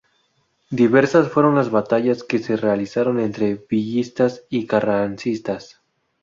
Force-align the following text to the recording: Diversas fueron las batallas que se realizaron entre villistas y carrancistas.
Diversas 0.71 1.29
fueron 1.31 1.53
las 1.53 1.69
batallas 1.69 2.23
que 2.23 2.39
se 2.39 2.57
realizaron 2.57 3.19
entre 3.19 3.53
villistas 3.69 4.45
y 4.49 4.65
carrancistas. 4.65 5.79